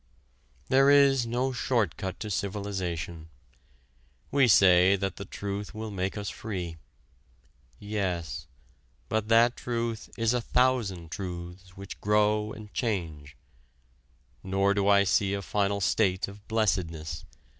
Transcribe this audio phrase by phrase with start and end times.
[0.69, 3.29] There is no short cut to civilization.
[4.31, 6.77] We say that the truth will make us free.
[7.77, 8.47] Yes,
[9.09, 13.37] but that truth is a thousand truths which grow and change.
[14.41, 17.23] Nor do I see a final state of blessedness.